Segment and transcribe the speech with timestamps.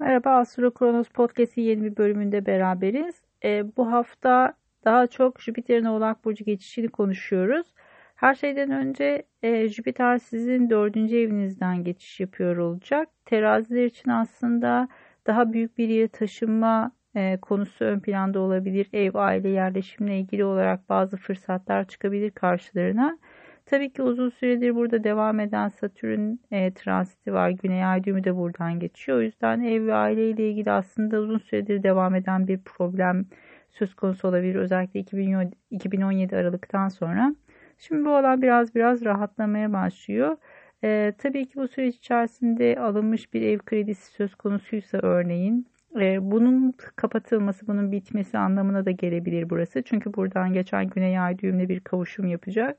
[0.00, 3.22] Merhaba Astro Kronos Podcast'in yeni bir bölümünde beraberiz.
[3.44, 4.52] E, bu hafta
[4.84, 7.66] daha çok Jüpiter'in Oğlak Burcu geçişini konuşuyoruz.
[8.14, 13.08] Her şeyden önce e, Jüpiter sizin dördüncü evinizden geçiş yapıyor olacak.
[13.24, 14.88] Teraziler için aslında
[15.26, 18.88] daha büyük bir yere taşınma e, konusu ön planda olabilir.
[18.92, 23.18] Ev, aile, yerleşimle ilgili olarak bazı fırsatlar çıkabilir karşılarına.
[23.70, 27.50] Tabii ki uzun süredir burada devam eden Satürn e, transiti var.
[27.50, 29.18] Güney ay düğümü de buradan geçiyor.
[29.18, 33.26] O yüzden ev ve aile ile ilgili aslında uzun süredir devam eden bir problem
[33.70, 34.54] söz konusu olabilir.
[34.54, 35.00] Özellikle
[35.70, 37.34] 2017 Aralık'tan sonra.
[37.78, 40.36] Şimdi bu olan biraz biraz rahatlamaya başlıyor.
[40.84, 45.66] E, tabii ki bu süreç içerisinde alınmış bir ev kredisi söz konusuysa örneğin
[46.00, 49.82] e, bunun kapatılması, bunun bitmesi anlamına da gelebilir burası.
[49.82, 52.78] Çünkü buradan geçen Güney Ay düğümle bir kavuşum yapacak.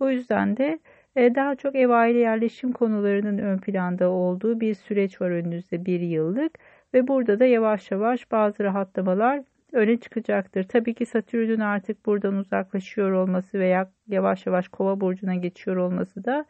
[0.00, 0.78] O yüzden de
[1.16, 6.00] e, daha çok ev aile yerleşim konularının ön planda olduğu bir süreç var önünüzde bir
[6.00, 6.58] yıllık
[6.94, 9.42] ve burada da yavaş yavaş bazı rahatlamalar
[9.72, 10.64] öne çıkacaktır.
[10.64, 16.44] Tabii ki Satürn'ün artık buradan uzaklaşıyor olması veya yavaş yavaş Kova burcuna geçiyor olması da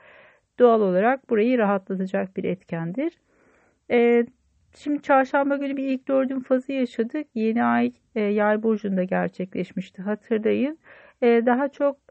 [0.59, 3.13] doğal olarak burayı rahatlatacak bir etkendir.
[3.91, 4.27] Ee,
[4.77, 7.27] şimdi çarşamba günü bir ilk dördün fazı yaşadık.
[7.35, 10.79] Yeni ay e, yay burcunda gerçekleşmişti hatırlayın.
[11.23, 12.10] E, daha çok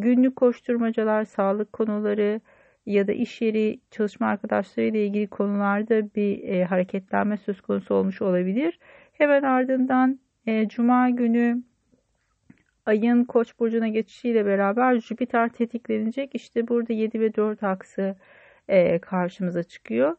[0.00, 2.40] günlük koşturmacalar, sağlık konuları
[2.86, 8.22] ya da iş yeri çalışma arkadaşları ile ilgili konularda bir e, hareketlenme söz konusu olmuş
[8.22, 8.78] olabilir.
[9.12, 11.62] Hemen ardından e, Cuma günü
[12.86, 16.34] ayın Koç burcuna geçişiyle beraber Jüpiter tetiklenecek.
[16.34, 18.16] İşte burada 7 ve 4 aksı
[18.68, 20.16] e, karşımıza çıkıyor.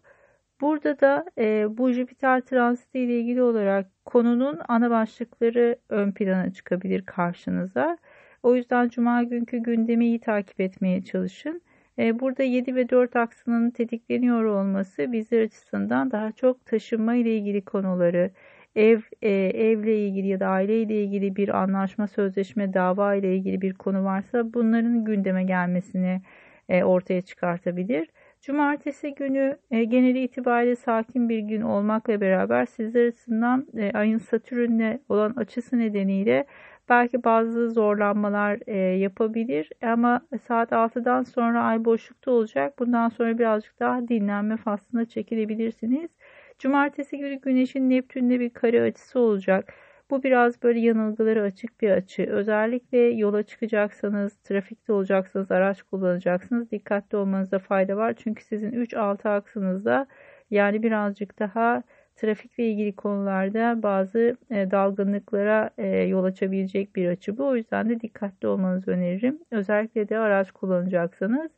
[0.61, 7.05] Burada da e, bu Jüpiter transiti ile ilgili olarak konunun ana başlıkları ön plana çıkabilir
[7.05, 7.97] karşınıza.
[8.45, 11.61] O yüzden cuma günkü gündemi iyi takip etmeye çalışın.
[11.99, 17.61] E, burada 7 ve 4 aksının tetikleniyor olması bizler açısından daha çok taşınma ile ilgili
[17.61, 18.31] konuları,
[18.75, 23.61] ev e, evle ilgili ya da aile ile ilgili bir anlaşma, sözleşme, dava ile ilgili
[23.61, 26.21] bir konu varsa bunların gündeme gelmesini
[26.69, 28.07] e, ortaya çıkartabilir.
[28.41, 35.79] Cumartesi günü geneli itibariyle sakin bir gün olmakla beraber sizler açısından ayın Satürn'le olan açısı
[35.79, 36.45] nedeniyle
[36.89, 42.79] belki bazı zorlanmalar e, yapabilir ama saat 6'dan sonra ay boşlukta olacak.
[42.79, 46.11] Bundan sonra birazcık daha dinlenme faslına çekilebilirsiniz.
[46.59, 49.73] Cumartesi günü Güneş'in Neptün'le bir kare açısı olacak.
[50.09, 52.23] Bu biraz böyle yanılgıları açık bir açı.
[52.23, 56.71] Özellikle yola çıkacaksanız, trafikte olacaksanız, araç kullanacaksınız.
[56.71, 58.13] Dikkatli olmanızda fayda var.
[58.17, 60.07] Çünkü sizin 3-6 aksınızda
[60.51, 61.83] yani birazcık daha
[62.15, 67.47] trafikle ilgili konularda bazı e, dalgınlıklara e, yol açabilecek bir açı bu.
[67.47, 69.39] O yüzden de dikkatli olmanızı öneririm.
[69.51, 71.51] Özellikle de araç kullanacaksanız.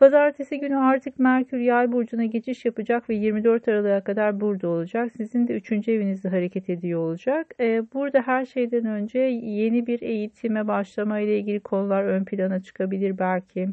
[0.00, 5.12] Pazartesi günü artık Merkür Yay burcuna geçiş yapacak ve 24 Aralık'a kadar burada olacak.
[5.16, 5.88] Sizin de 3.
[5.88, 7.54] evinizde hareket ediyor olacak.
[7.60, 13.18] Ee, burada her şeyden önce yeni bir eğitime başlama ile ilgili konular ön plana çıkabilir
[13.18, 13.68] belki.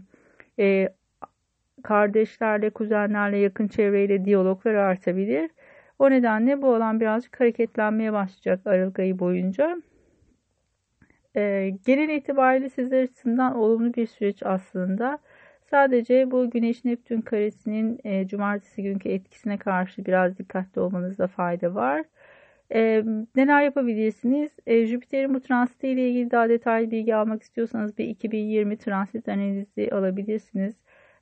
[0.59, 0.89] Ee,
[1.83, 5.51] kardeşlerle, kuzenlerle, yakın çevreyle diyaloglar artabilir.
[5.99, 9.77] O nedenle bu alan birazcık hareketlenmeye başlayacak Aralık ayı boyunca.
[11.35, 15.19] Ee, genel itibariyle sizler açısından olumlu bir süreç aslında.
[15.69, 22.03] Sadece bu Güneş Neptün karesinin e, cumartesi günkü etkisine karşı biraz dikkatli olmanızda fayda var.
[22.73, 23.03] E,
[23.35, 24.51] neler yapabilirsiniz?
[24.67, 29.89] E, Jüpiter'in bu transiti ile ilgili daha detaylı bilgi almak istiyorsanız bir 2020 transit analizi
[29.91, 30.75] alabilirsiniz.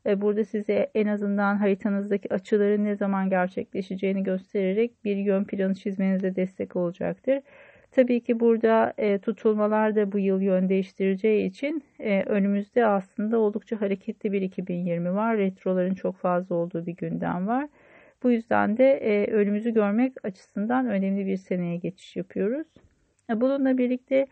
[0.06, 6.76] Burada size en azından haritanızdaki açıların ne zaman gerçekleşeceğini göstererek bir yön planı çizmenize destek
[6.76, 7.40] olacaktır.
[7.92, 13.82] Tabii ki burada e, tutulmalar da bu yıl yön değiştireceği için e, önümüzde aslında oldukça
[13.82, 15.38] hareketli bir 2020 var.
[15.38, 17.68] Retroların çok fazla olduğu bir gündem var.
[18.24, 22.68] Bu yüzden de e, önümüzü görmek açısından önemli bir seneye geçiş yapıyoruz.
[23.30, 24.28] Bununla birlikte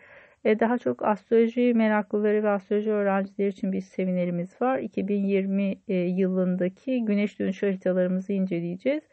[0.45, 4.79] daha çok astroloji meraklıları ve astroloji öğrencileri için bir seminerimiz var.
[4.79, 9.03] 2020 e, yılındaki güneş dönüş haritalarımızı inceleyeceğiz.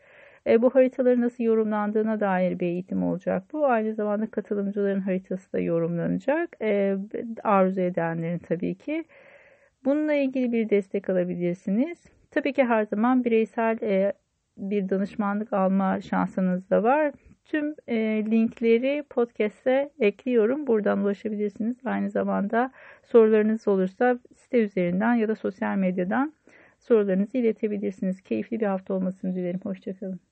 [0.47, 3.67] E, bu haritaların nasıl yorumlandığına dair bir eğitim olacak bu.
[3.67, 6.57] Aynı zamanda katılımcıların haritası da yorumlanacak.
[6.63, 6.97] E,
[7.45, 9.05] arzu edenlerin tabii ki.
[9.85, 11.99] Bununla ilgili bir destek alabilirsiniz.
[12.31, 14.13] Tabii ki her zaman bireysel e,
[14.57, 17.13] bir danışmanlık alma şansınız da var.
[17.45, 17.97] Tüm e,
[18.31, 20.67] linkleri podcast'e ekliyorum.
[20.67, 21.77] Buradan ulaşabilirsiniz.
[21.85, 26.33] Aynı zamanda sorularınız olursa site üzerinden ya da sosyal medyadan
[26.79, 28.23] sorularınızı iletebilirsiniz.
[28.23, 29.61] Keyifli bir hafta olmasını dilerim.
[29.65, 30.30] Hoşçakalın.